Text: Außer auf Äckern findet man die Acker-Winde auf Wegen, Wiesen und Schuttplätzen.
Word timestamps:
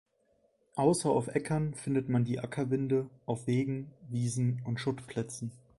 Außer 0.77 1.11
auf 1.11 1.27
Äckern 1.27 1.75
findet 1.75 2.09
man 2.09 2.25
die 2.25 2.39
Acker-Winde 2.39 3.11
auf 3.27 3.45
Wegen, 3.45 3.93
Wiesen 4.09 4.59
und 4.65 4.79
Schuttplätzen. 4.79 5.51